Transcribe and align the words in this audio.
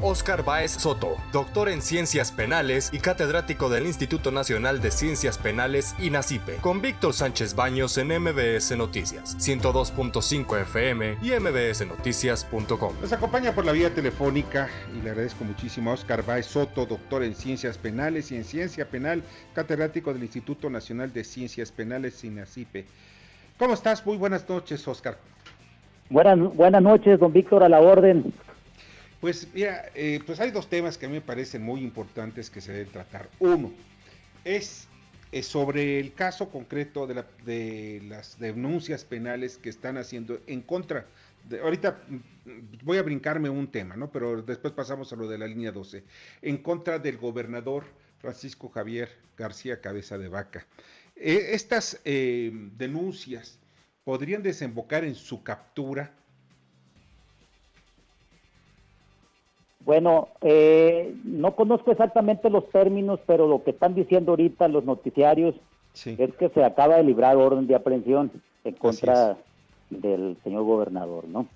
Oscar 0.00 0.44
Baez 0.44 0.70
Soto, 0.70 1.16
doctor 1.32 1.68
en 1.68 1.82
Ciencias 1.82 2.30
Penales 2.30 2.90
y 2.92 2.98
catedrático 2.98 3.68
del 3.68 3.86
Instituto 3.86 4.30
Nacional 4.30 4.80
de 4.80 4.92
Ciencias 4.92 5.38
Penales 5.38 5.96
INACIPE, 5.98 6.56
con 6.56 6.80
Víctor 6.80 7.14
Sánchez 7.14 7.56
Baños 7.56 7.98
en 7.98 8.08
MBS 8.08 8.76
Noticias, 8.76 9.36
102.5 9.38 10.62
FM 10.62 11.18
y 11.20 11.32
mbsnoticias.com. 11.32 12.94
Nos 13.00 13.12
acompaña 13.12 13.52
por 13.52 13.66
la 13.66 13.72
vía 13.72 13.92
telefónica 13.92 14.68
y 14.96 15.02
le 15.02 15.10
agradezco 15.10 15.44
muchísimo 15.44 15.90
a 15.90 15.94
Oscar 15.94 16.24
Baez 16.24 16.46
Soto, 16.46 16.86
doctor 16.86 17.24
en 17.24 17.34
Ciencias 17.34 17.76
Penales 17.76 18.30
y 18.30 18.36
en 18.36 18.44
Ciencia 18.44 18.88
Penal, 18.88 19.24
catedrático 19.52 20.12
del 20.12 20.22
Instituto 20.22 20.70
Nacional 20.70 21.12
de 21.12 21.24
Ciencias 21.24 21.72
Penales 21.72 22.22
INACIPE. 22.22 22.84
¿Cómo 23.58 23.74
estás? 23.74 24.06
Muy 24.06 24.16
buenas 24.16 24.48
noches, 24.48 24.86
Oscar. 24.86 25.18
Buenas, 26.08 26.38
buenas 26.54 26.82
noches, 26.82 27.18
don 27.18 27.32
Víctor, 27.32 27.64
a 27.64 27.68
la 27.68 27.80
orden. 27.80 28.32
Pues 29.20 29.48
mira, 29.52 29.90
eh, 29.94 30.20
pues 30.24 30.38
hay 30.40 30.50
dos 30.50 30.68
temas 30.68 30.96
que 30.96 31.06
a 31.06 31.08
mí 31.08 31.16
me 31.16 31.20
parecen 31.20 31.62
muy 31.62 31.80
importantes 31.80 32.50
que 32.50 32.60
se 32.60 32.72
deben 32.72 32.92
tratar. 32.92 33.28
Uno 33.40 33.72
es, 34.44 34.86
sobre 35.42 35.98
el 35.98 36.14
caso 36.14 36.50
concreto 36.50 37.06
de, 37.06 37.24
de, 37.44 38.02
las 38.08 38.38
denuncias 38.38 39.04
penales 39.04 39.58
que 39.58 39.70
están 39.70 39.98
haciendo 39.98 40.40
en 40.46 40.62
contra. 40.62 41.06
De, 41.48 41.60
ahorita 41.60 42.00
mm, 42.08 42.16
voy 42.84 42.98
a 42.98 43.02
brincarme 43.02 43.50
un 43.50 43.68
tema, 43.70 43.96
¿no? 43.96 44.10
Pero 44.12 44.40
después 44.42 44.72
pasamos 44.72 45.12
a 45.12 45.16
lo 45.16 45.28
de 45.28 45.38
la 45.38 45.46
línea 45.46 45.72
12. 45.72 46.04
En 46.42 46.58
contra 46.58 46.98
del 46.98 47.18
gobernador 47.18 47.84
Francisco 48.18 48.68
Javier 48.68 49.10
García 49.36 49.80
Cabeza 49.80 50.18
de 50.18 50.28
Vaca. 50.28 50.66
Eh, 51.16 51.50
estas 51.52 52.00
eh, 52.04 52.50
denuncias 52.76 53.58
podrían 54.04 54.42
desembocar 54.42 55.04
en 55.04 55.14
su 55.14 55.42
captura 55.42 56.14
Bueno, 59.88 60.28
eh, 60.42 61.14
no 61.24 61.56
conozco 61.56 61.90
exactamente 61.90 62.50
los 62.50 62.68
términos, 62.68 63.20
pero 63.24 63.48
lo 63.48 63.64
que 63.64 63.70
están 63.70 63.94
diciendo 63.94 64.32
ahorita 64.32 64.68
los 64.68 64.84
noticiarios 64.84 65.54
es 66.04 66.34
que 66.34 66.50
se 66.50 66.62
acaba 66.62 66.96
de 66.96 67.04
librar 67.04 67.38
orden 67.38 67.66
de 67.66 67.74
aprehensión 67.74 68.30
en 68.64 68.74
contra 68.74 69.38
del 69.88 70.36
señor 70.44 70.64
gobernador, 70.64 71.26
¿no? 71.26 71.46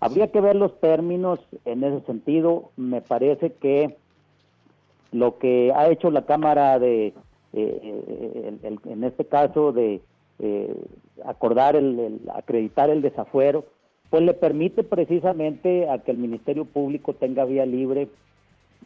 Habría 0.00 0.30
que 0.30 0.42
ver 0.42 0.54
los 0.54 0.78
términos 0.80 1.40
en 1.64 1.82
ese 1.82 2.04
sentido. 2.04 2.72
Me 2.76 3.00
parece 3.00 3.54
que 3.54 3.96
lo 5.10 5.38
que 5.38 5.72
ha 5.74 5.88
hecho 5.88 6.10
la 6.10 6.26
Cámara 6.26 6.78
de, 6.78 7.14
eh, 7.54 8.58
en 8.84 9.02
este 9.02 9.24
caso, 9.24 9.72
de 9.72 10.02
eh, 10.40 10.76
acordar, 11.24 11.74
el, 11.74 12.20
acreditar 12.34 12.90
el 12.90 13.00
desafuero, 13.00 13.64
pues 14.10 14.22
le 14.22 14.34
permite 14.34 14.82
precisamente 14.84 15.88
a 15.88 15.98
que 15.98 16.10
el 16.10 16.18
Ministerio 16.18 16.64
Público 16.64 17.14
tenga 17.14 17.44
vía 17.44 17.66
libre 17.66 18.08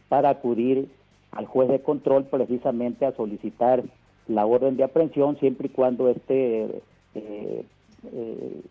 para 0.09 0.29
acudir 0.29 0.89
al 1.31 1.45
juez 1.45 1.69
de 1.69 1.81
control 1.81 2.25
precisamente 2.25 3.05
a 3.05 3.15
solicitar 3.15 3.83
la 4.27 4.45
orden 4.45 4.77
de 4.77 4.83
aprehensión 4.83 5.37
siempre 5.39 5.67
y 5.67 5.71
cuando 5.71 6.09
éste 6.09 6.81
eh, 7.15 7.65
eh, 8.11 8.61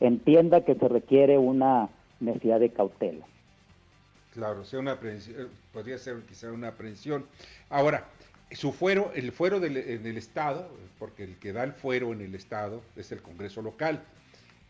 entienda 0.00 0.64
que 0.64 0.74
se 0.74 0.88
requiere 0.88 1.38
una 1.38 1.88
necesidad 2.20 2.60
de 2.60 2.70
cautela. 2.70 3.26
Claro, 4.32 4.64
sea 4.64 4.80
una 4.80 4.98
podría 5.72 5.98
ser 5.98 6.22
quizá 6.28 6.50
una 6.50 6.68
aprehensión. 6.68 7.24
Ahora, 7.70 8.08
su 8.50 8.72
fuero, 8.72 9.12
el 9.14 9.30
fuero 9.32 9.60
del, 9.60 9.76
en 9.76 10.06
el 10.06 10.16
Estado, 10.16 10.68
porque 10.98 11.24
el 11.24 11.38
que 11.38 11.52
da 11.52 11.62
el 11.62 11.72
fuero 11.72 12.12
en 12.12 12.20
el 12.20 12.34
Estado 12.34 12.82
es 12.96 13.12
el 13.12 13.22
Congreso 13.22 13.62
local. 13.62 14.02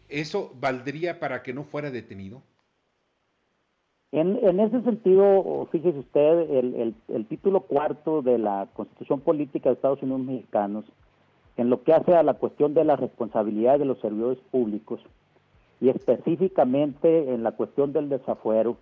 ¿Eso 0.09 0.53
valdría 0.61 1.19
para 1.19 1.43
que 1.43 1.53
no 1.53 1.65
fuera 1.65 1.91
detenido? 1.91 2.43
En, 4.13 4.61
ese 4.61 4.81
sentido, 4.83 5.69
fíjese 5.73 5.99
usted, 5.99 6.51
el, 6.51 6.95
el, 7.09 7.27
título 7.27 7.63
cuarto 7.63 8.23
de 8.23 8.39
la 8.39 8.69
Constitución 8.73 9.21
Política 9.21 9.69
de 9.69 9.75
Estados 9.75 10.03
Unidos 10.03 10.21
Mexicanos, 10.21 10.85
en 11.57 11.69
lo 11.69 11.83
que 11.83 11.93
hace 11.93 12.15
a 12.15 12.23
la 12.23 12.35
cuestión 12.35 12.75
de 12.75 12.85
la 12.85 12.95
responsabilidad 12.95 13.81
de 13.81 13.87
los 13.87 13.99
servidores 14.01 14.39
públicos, 14.53 15.01
y 15.81 15.89
específicamente 15.89 17.35
en 17.35 17.43
la 17.43 17.53
cuestión 17.53 17.93
del 17.93 18.09
desafuero, 18.09 18.77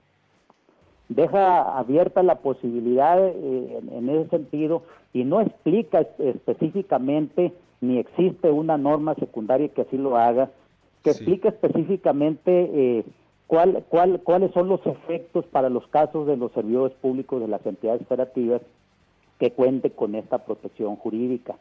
deja 1.09 1.79
abierta 1.79 2.23
la 2.23 2.37
posibilidad 2.37 3.19
eh, 3.27 3.81
en, 3.91 4.09
ese 4.09 4.29
sentido 4.29 4.83
y 5.13 5.25
no 5.25 5.41
explica 5.41 6.07
específicamente 6.19 7.53
ni 7.81 7.99
existe 7.99 8.51
una 8.51 8.79
norma 8.79 9.15
secundaria 9.15 9.69
que 9.69 9.83
así 9.83 9.97
lo 9.97 10.17
haga 10.17 10.51
que 11.03 11.11
explica 11.11 11.49
específicamente 11.49 12.71
eh, 12.73 13.05
cuál, 13.47 13.85
cuál, 13.89 14.21
cuáles 14.21 14.53
son 14.53 14.69
los 14.69 14.85
efectos 14.87 15.45
para 15.47 15.69
los 15.69 15.87
casos 15.89 16.27
de 16.27 16.37
los 16.37 16.53
servidores 16.53 16.97
públicos 16.99 17.41
de 17.41 17.49
las 17.49 17.65
entidades 17.67 18.03
operativas 18.03 18.63
que 19.39 19.51
cuente 19.51 19.91
con 19.91 20.15
esta 20.15 20.39
protección 20.39 20.97
jurídica. 20.97 21.57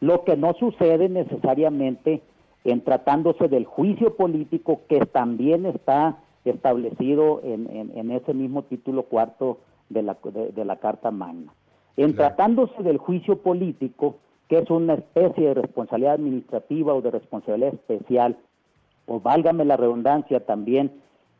Lo 0.00 0.24
que 0.24 0.36
no 0.36 0.54
sucede 0.54 1.08
necesariamente 1.08 2.22
en 2.64 2.80
tratándose 2.82 3.48
del 3.48 3.64
juicio 3.64 4.16
político 4.16 4.80
que 4.88 5.00
también 5.06 5.66
está 5.66 6.18
establecido 6.44 7.40
en, 7.44 7.68
en, 7.94 8.10
ese 8.10 8.34
mismo 8.34 8.62
título 8.62 9.04
cuarto 9.04 9.58
de 9.88 10.02
la, 10.02 10.16
de, 10.54 10.64
la 10.64 10.76
Carta 10.76 11.10
Magna. 11.10 11.52
En 11.96 12.14
tratándose 12.14 12.82
del 12.82 12.98
juicio 12.98 13.38
político, 13.38 14.16
que 14.48 14.58
es 14.58 14.70
una 14.70 14.94
especie 14.94 15.48
de 15.48 15.54
responsabilidad 15.54 16.14
administrativa 16.14 16.94
o 16.94 17.02
de 17.02 17.10
responsabilidad 17.10 17.74
especial 17.74 18.36
o 19.06 19.20
válgame 19.20 19.64
la 19.64 19.76
redundancia 19.76 20.40
también, 20.40 20.92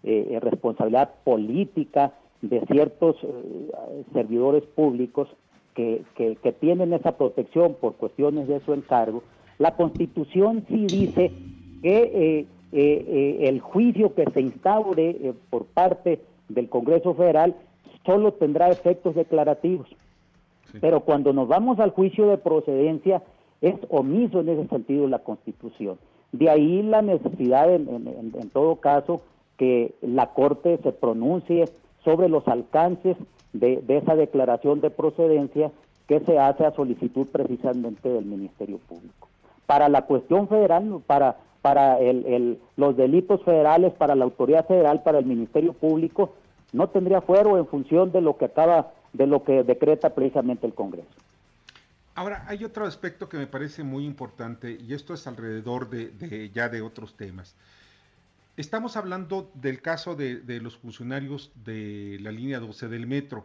eh, 0.03 0.29
eh, 0.31 0.41
responsabilidad 0.41 1.11
política 1.25 2.13
de 2.43 2.61
ciertos 2.67 3.17
eh, 3.23 4.05
servidores 4.13 4.65
públicos 4.65 5.29
que, 5.75 6.03
que, 6.15 6.53
tienen 6.53 6.93
esa 6.93 7.19
protección 7.19 7.75
por 7.75 7.97
cuestiones 7.97 8.49
de 8.49 8.61
su 8.61 8.73
encargo, 8.73 9.23
la 9.59 9.77
Constitución 9.77 10.65
sí 10.69 10.87
dice 10.87 11.33
que 11.83 12.47
el 12.73 13.61
juicio 13.61 14.15
que 14.15 14.25
se 14.31 14.41
instaure 14.41 15.35
por 15.51 15.67
parte 15.67 16.21
del 16.49 16.71
Congreso 16.71 17.15
Federal 17.15 17.55
solo 18.07 18.33
tendrá 18.33 18.71
efectos 18.71 19.15
declarativos. 19.15 19.89
Pero 20.81 21.01
cuando 21.01 21.33
nos 21.35 21.49
vamos 21.49 21.79
al 21.79 21.91
juicio 21.91 22.27
de 22.29 22.39
procedencia, 22.39 23.23
es 23.61 23.75
omiso 23.89 24.41
en 24.41 24.49
ese 24.49 24.69
sentido 24.69 25.09
la 25.09 25.19
Constitución. 25.21 25.99
De 26.37 26.51
ahí 26.51 26.83
la 26.83 27.01
necesidad, 27.01 27.73
en, 27.73 28.51
todo 28.53 28.77
caso, 28.77 29.23
que 29.57 29.95
la 30.03 30.35
Corte 30.35 30.79
se 30.83 30.93
pronuncie 30.93 31.65
sobre 32.05 32.29
los 32.29 32.47
alcances 32.47 33.17
de, 33.55 33.83
esa 33.89 34.15
declaración 34.17 34.83
de 34.83 34.91
procedencia 34.91 35.71
que 36.07 36.21
se 36.21 36.39
hace 36.39 36.67
a 36.67 36.73
solicitud 36.73 37.27
precisamente 37.29 38.11
del 38.11 38.27
Ministerio 38.27 38.79
Público. 38.87 39.29
Para 39.65 39.89
la 39.89 40.03
cuestión 40.03 40.47
federal, 40.47 41.01
para, 41.07 41.37
los 42.77 42.97
delitos 42.99 43.43
federales, 43.43 43.95
para 43.95 44.15
la 44.15 44.25
autoridad 44.25 44.67
federal, 44.67 45.03
para 45.03 45.19
el 45.19 45.25
Ministerio 45.25 45.73
Público, 45.73 46.35
no 46.75 46.89
tendría 46.91 47.23
fuero 47.23 47.57
en 47.57 47.67
función 47.67 48.13
de 48.13 48.21
lo 48.21 48.37
que 48.37 48.45
acaba, 48.45 48.93
de 49.15 49.27
lo 49.27 49.43
que 49.43 49.63
decreta 49.63 50.11
precisamente 50.11 50.67
el 50.67 50.75
Congreso. 50.75 51.09
Ahora, 52.17 52.47
hay 52.49 52.65
otro 52.65 52.87
aspecto 52.87 53.29
que 53.29 53.37
me 53.37 53.47
parece 53.47 53.85
muy 53.85 54.07
importante 54.07 54.79
y 54.81 54.95
esto 54.95 55.13
es 55.13 55.27
alrededor 55.27 55.91
de, 55.91 56.51
ya 56.51 56.71
de 56.71 56.81
otros 56.81 57.15
temas. 57.15 57.55
Estamos 58.57 58.97
hablando 58.97 59.51
del 59.53 59.83
caso 59.83 60.17
de, 60.17 60.41
los 60.63 60.79
funcionarios 60.79 61.53
de 61.63 62.17
la 62.23 62.33
línea 62.33 62.59
12 62.59 62.89
del 62.89 63.07
metro 63.07 63.45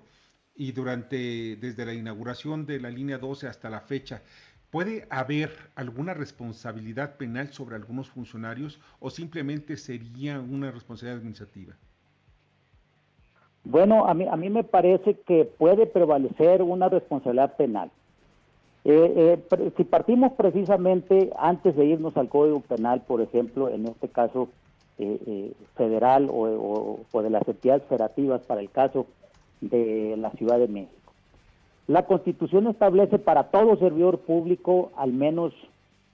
y 0.55 0.71
durante, 0.71 1.57
desde 1.57 1.85
la 1.85 1.93
inauguración 1.93 2.65
de 2.65 2.79
la 2.79 2.89
línea 2.89 3.17
12 3.17 3.47
hasta 3.47 3.69
la 3.69 3.81
fecha, 3.81 4.21
¿puede 4.69 5.05
haber 5.09 5.51
alguna 5.75 6.13
responsabilidad 6.13 7.17
penal 7.17 7.51
sobre 7.51 7.75
algunos 7.75 8.09
funcionarios 8.09 8.79
o 9.01 9.09
simplemente 9.09 9.75
sería 9.75 10.39
una 10.39 10.71
responsabilidad 10.71 11.17
administrativa? 11.17 11.73
Bueno, 13.65 14.05
a 14.07 14.13
mí, 14.13 14.29
a 14.29 14.37
mí 14.37 14.49
me 14.49 14.63
parece 14.63 15.19
que 15.27 15.43
puede 15.43 15.87
prevalecer 15.87 16.61
una 16.61 16.87
responsabilidad 16.87 17.57
penal. 17.57 17.91
Eh, 18.83 19.39
eh, 19.51 19.71
si 19.77 19.83
partimos 19.83 20.33
precisamente 20.33 21.31
antes 21.37 21.75
de 21.75 21.85
irnos 21.85 22.17
al 22.17 22.29
Código 22.29 22.61
Penal, 22.61 23.01
por 23.01 23.21
ejemplo, 23.21 23.69
en 23.69 23.87
este 23.87 24.07
caso 24.09 24.49
eh, 24.97 25.53
federal 25.75 26.29
o, 26.31 26.99
de 27.13 27.29
las 27.29 27.47
entidades 27.47 27.83
federativas 27.83 28.41
para 28.41 28.61
el 28.61 28.69
caso 28.71 29.05
de 29.61 30.15
la 30.17 30.31
Ciudad 30.31 30.57
de 30.57 30.67
México, 30.67 31.13
la 31.87 32.05
Constitución 32.05 32.67
establece 32.67 33.19
para 33.19 33.49
todo 33.49 33.75
servidor 33.77 34.19
público 34.19 34.91
al 34.95 35.13
menos, 35.13 35.53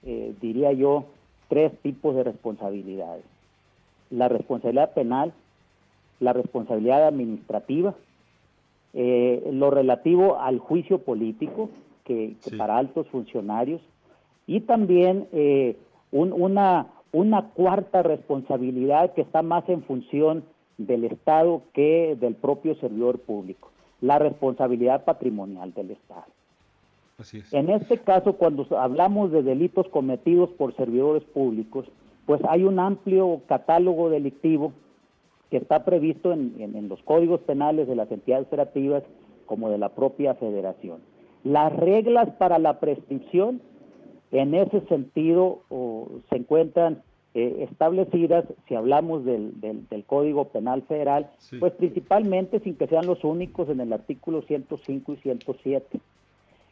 diría 0.02 0.72
yo, 0.72 1.04
tres 1.48 1.72
tipos 1.82 2.16
de 2.16 2.24
responsabilidades. 2.24 3.24
La 4.10 4.28
responsabilidad 4.28 4.92
penal, 4.94 5.32
la 6.20 6.32
responsabilidad 6.32 7.06
administrativa, 7.06 7.94
lo 8.94 9.70
relativo 9.70 10.40
al 10.40 10.58
juicio 10.58 10.98
político, 10.98 11.68
que, 12.08 12.34
para 12.56 12.76
altos 12.76 13.06
funcionarios 13.08 13.80
y 14.48 14.60
también 14.62 15.28
eh, 15.32 15.76
una, 16.10 16.88
una 17.12 17.50
cuarta 17.50 18.02
responsabilidad 18.02 19.14
que 19.14 19.20
está 19.20 19.42
más 19.42 19.68
en 19.68 19.84
función 19.84 20.42
del 20.78 21.04
Estado 21.04 21.62
que 21.72 22.16
del 22.18 22.34
propio 22.34 22.74
servidor 22.76 23.20
público, 23.20 23.70
la 24.00 24.18
responsabilidad 24.18 25.04
patrimonial 25.04 25.72
del 25.74 25.92
Estado. 25.92 26.26
En 27.52 27.68
este 27.68 27.98
caso, 27.98 28.34
cuando 28.34 28.66
hablamos 28.78 29.32
de 29.32 29.42
delitos 29.42 29.88
cometidos 29.88 30.50
por 30.50 30.74
servidores 30.76 31.24
públicos, 31.24 31.86
pues 32.26 32.40
hay 32.48 32.62
un 32.62 32.78
amplio 32.78 33.40
catálogo 33.48 34.08
delictivo 34.08 34.72
que 35.50 35.56
está 35.56 35.84
previsto 35.84 36.32
en, 36.32 36.88
los 36.88 37.02
códigos 37.02 37.40
penales 37.40 37.88
de 37.88 37.96
las 37.96 38.10
entidades 38.12 38.46
operativas 38.46 39.02
como 39.46 39.70
de 39.70 39.78
la 39.78 39.88
propia 39.88 40.34
federación. 40.34 41.00
Las 41.44 41.74
reglas 41.74 42.30
para 42.38 42.58
la 42.58 42.80
prescripción 42.80 43.60
en 44.30 44.54
ese 44.54 44.80
sentido 44.82 45.60
se 46.28 46.36
encuentran 46.36 47.02
eh, 47.34 47.66
establecidas, 47.70 48.44
si 48.66 48.74
hablamos 48.74 49.24
del, 49.24 49.54
Código 50.06 50.46
Penal 50.46 50.82
Federal, 50.82 51.30
pues 51.60 51.72
principalmente 51.74 52.60
sin 52.60 52.74
que 52.74 52.86
sean 52.86 53.06
los 53.06 53.22
únicos 53.22 53.68
en 53.68 53.80
el 53.80 53.92
artículo 53.92 54.42
105 54.42 55.12
y 55.12 55.16
107. 55.18 56.00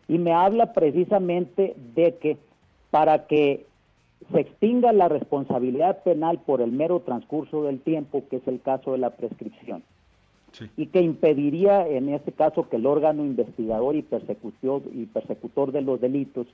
Y 0.08 0.18
me 0.18 0.32
habla 0.32 0.72
precisamente 0.72 1.74
de 1.94 2.16
que 2.16 2.38
para 2.90 3.26
que 3.26 3.66
se 4.32 4.40
extinga 4.40 4.92
la 4.92 5.08
responsabilidad 5.08 6.02
penal 6.02 6.40
por 6.44 6.62
el 6.62 6.72
mero 6.72 7.00
transcurso 7.00 7.64
del 7.64 7.80
tiempo, 7.80 8.24
que 8.28 8.36
es 8.36 8.48
el 8.48 8.60
caso 8.60 8.92
de 8.92 8.98
la 8.98 9.10
prescripción, 9.10 9.82
y 10.76 10.86
que 10.86 11.00
impediría 11.00 11.86
en 11.86 12.08
este 12.08 12.32
caso 12.32 12.68
que 12.68 12.76
el 12.76 12.86
órgano 12.86 13.24
investigador 13.24 13.96
y 13.96 14.02
persecutor, 14.02 14.82
y 14.92 15.06
persecutor 15.06 15.72
de 15.72 15.82
los 15.82 16.00
delitos, 16.00 16.46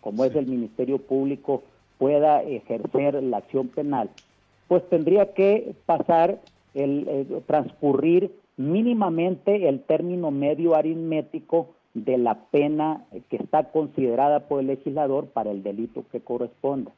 como 0.00 0.24
es 0.24 0.34
el 0.34 0.46
Ministerio 0.46 0.98
Público, 0.98 1.62
pueda 1.98 2.42
ejercer 2.42 3.22
la 3.22 3.38
acción 3.38 3.68
penal, 3.68 4.10
pues 4.68 4.88
tendría 4.88 5.34
que 5.34 5.74
pasar 5.86 6.40
el 6.74 7.42
transcurrir 7.46 8.32
mínimamente 8.56 9.68
el 9.68 9.80
término 9.80 10.30
medio 10.30 10.74
aritmético 10.74 11.68
de 11.94 12.18
la 12.18 12.36
pena 12.50 13.04
que 13.28 13.36
está 13.36 13.64
considerada 13.64 14.40
por 14.40 14.60
el 14.60 14.68
legislador 14.68 15.26
para 15.26 15.50
el 15.50 15.62
delito 15.62 16.04
que 16.12 16.20
corresponda. 16.20 16.92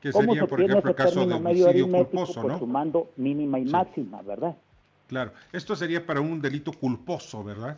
Que 0.00 0.12
sería, 0.12 0.46
por 0.46 0.60
ejemplo, 0.60 0.90
el 0.90 0.96
caso 0.96 1.26
de 1.26 1.34
homicidio 1.34 1.88
culposo, 1.88 2.42
pues, 2.42 2.58
sumando 2.58 3.10
mínima 3.16 3.60
y 3.60 3.64
máxima, 3.66 4.20
¿verdad? 4.22 4.56
Claro. 5.12 5.32
Esto 5.52 5.76
sería 5.76 6.06
para 6.06 6.22
un 6.22 6.40
delito 6.40 6.72
culposo, 6.72 7.44
¿verdad? 7.44 7.76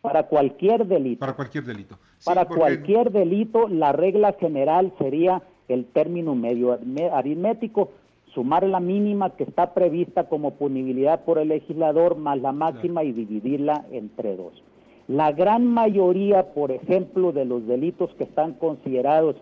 Para 0.00 0.28
cualquier 0.28 0.86
delito. 0.86 1.18
Para 1.18 1.32
cualquier 1.32 1.64
delito. 1.64 1.98
para 2.24 2.44
cualquier 2.44 3.10
delito, 3.10 3.66
la 3.66 3.90
regla 3.90 4.36
general 4.38 4.92
sería 4.96 5.42
el 5.66 5.86
término 5.86 6.36
medio 6.36 6.78
aritmético, 7.12 7.90
sumar 8.32 8.62
la 8.62 8.78
mínima 8.78 9.30
que 9.30 9.42
está 9.42 9.74
prevista 9.74 10.28
como 10.28 10.52
punibilidad 10.52 11.24
por 11.24 11.38
el 11.38 11.48
legislador 11.48 12.16
más 12.16 12.40
la 12.40 12.52
máxima 12.52 13.02
y 13.02 13.10
dividirla 13.10 13.84
entre 13.90 14.36
dos. 14.36 14.62
La 15.08 15.32
gran 15.32 15.66
mayoría, 15.66 16.54
por 16.54 16.70
ejemplo, 16.70 17.32
de 17.32 17.44
los 17.44 17.66
delitos 17.66 18.14
que 18.14 18.22
están 18.22 18.52
considerados 18.52 19.34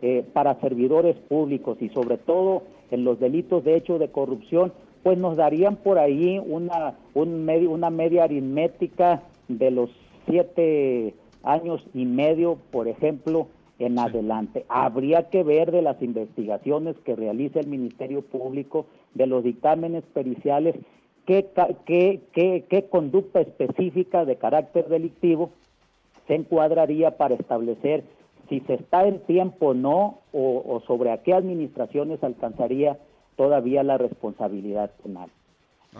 eh, 0.00 0.24
para 0.32 0.60
servidores 0.60 1.16
públicos 1.28 1.76
y 1.80 1.88
sobre 1.88 2.18
todo 2.18 2.62
en 2.92 3.02
los 3.02 3.18
delitos 3.18 3.64
de 3.64 3.76
hecho 3.76 3.98
de 3.98 4.12
corrupción, 4.12 4.72
pues 5.02 5.18
nos 5.18 5.36
darían 5.36 5.76
por 5.76 5.98
ahí 5.98 6.38
una, 6.38 6.94
un 7.14 7.44
medio, 7.44 7.70
una 7.70 7.90
media 7.90 8.24
aritmética 8.24 9.22
de 9.48 9.70
los 9.70 9.90
siete 10.26 11.14
años 11.42 11.82
y 11.94 12.04
medio, 12.04 12.58
por 12.70 12.88
ejemplo, 12.88 13.48
en 13.78 13.98
adelante. 13.98 14.64
Habría 14.68 15.30
que 15.30 15.42
ver 15.42 15.70
de 15.70 15.82
las 15.82 16.02
investigaciones 16.02 16.96
que 17.04 17.14
realiza 17.14 17.60
el 17.60 17.68
Ministerio 17.68 18.22
Público, 18.22 18.86
de 19.14 19.26
los 19.26 19.44
dictámenes 19.44 20.04
periciales, 20.12 20.74
qué, 21.26 21.46
qué, 21.86 22.20
qué, 22.32 22.64
qué 22.68 22.88
conducta 22.88 23.40
específica 23.40 24.24
de 24.24 24.36
carácter 24.36 24.88
delictivo 24.88 25.50
se 26.26 26.34
encuadraría 26.34 27.16
para 27.16 27.34
establecer 27.34 28.04
si 28.48 28.60
se 28.60 28.74
está 28.74 29.06
en 29.06 29.20
tiempo 29.20 29.68
o 29.68 29.74
no, 29.74 30.20
o, 30.32 30.82
sobre 30.86 31.10
a 31.10 31.22
qué 31.22 31.34
administraciones 31.34 32.22
alcanzaría 32.22 32.98
todavía 33.38 33.84
la 33.84 33.96
responsabilidad 33.96 34.90
penal. 35.02 35.30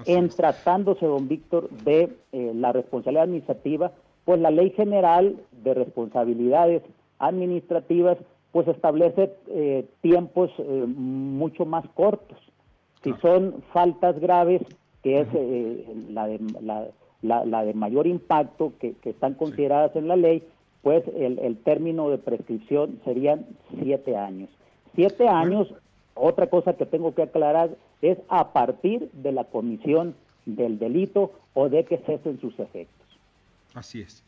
en 0.05 0.29
tratándose, 0.29 1.06
don 1.06 1.29
Víctor, 1.29 1.70
de 1.70 2.12
eh, 2.32 2.52
la 2.55 2.73
responsabilidad 2.73 3.25
administrativa, 3.25 3.93
pues 4.25 4.40
la 4.40 4.50
Ley 4.50 4.70
General 4.70 5.37
de 5.62 5.75
Responsabilidades 5.75 6.82
Administrativas 7.19 8.19
pues 8.52 8.69
establece 8.69 9.32
eh, 9.49 9.87
tiempos 10.02 10.50
eh, 10.58 10.85
mucho 10.87 11.64
más 11.64 11.87
cortos. 11.94 12.38
Si 13.02 13.12
son 13.23 13.62
faltas 13.73 14.19
graves, 14.19 14.62
que 15.02 15.20
es 15.20 15.29
la, 16.11 16.26
de, 16.26 16.40
la, 17.23 17.64
de 17.64 17.75
mayor 17.75 18.06
impacto 18.08 18.73
que, 18.81 18.96
están 19.05 19.35
consideradas 19.35 19.94
en 19.94 20.08
la 20.08 20.17
ley, 20.17 20.43
pues 20.82 21.05
el, 21.17 21.56
término 21.58 22.11
de 22.11 22.19
prescripción 22.19 23.00
serían 23.05 23.46
siete 23.81 24.17
años. 24.17 24.50
Siete 24.96 25.29
años, 25.29 25.73
otra 26.19 26.49
cosa 26.49 26.75
que 26.75 26.87
tengo 26.87 27.15
que 27.15 27.23
aclarar, 27.23 27.70
es 28.03 28.19
a 28.29 28.53
partir 28.53 29.11
de 29.12 29.32
la 29.32 29.44
comisión 29.44 30.15
del 30.47 30.79
delito 30.79 31.32
o 31.55 31.69
de 31.69 31.85
que 31.85 31.99
cesen 31.99 32.41
sus 32.41 32.59
efectos. 32.59 33.06
Así 33.75 34.00
es. 34.00 34.25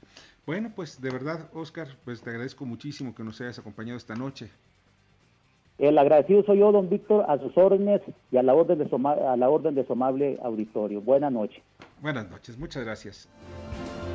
Bueno, 0.47 0.73
pues 0.75 1.01
de 1.01 1.11
verdad, 1.11 1.49
Oscar, 1.55 1.89
pues 2.05 2.23
te 2.23 2.31
agradezco 2.31 2.67
muchísimo 2.67 3.15
que 3.15 3.25
nos 3.25 3.41
hayas 3.41 3.59
acompañado 3.59 3.97
esta 3.97 4.15
noche. 4.15 4.51
El 5.79 5.97
agradecido 5.97 6.43
soy 6.45 6.59
yo, 6.59 6.73
don 6.73 6.91
Víctor, 6.91 7.25
a 7.27 7.39
sus 7.39 7.57
órdenes 7.57 8.03
y 8.31 8.37
a 8.37 8.43
la 8.43 8.55
orden 8.55 8.79
de 8.79 8.89
su, 8.89 8.97
a 8.97 9.37
la 9.37 9.49
orden 9.49 9.75
de 9.75 9.87
su 9.87 9.95
amable 9.95 10.39
auditorio. 10.43 11.01
Buenas 11.01 11.33
noches. 11.33 11.63
Buenas 12.03 12.31
noches, 12.31 12.59
muchas 12.59 12.85
gracias. 12.85 13.29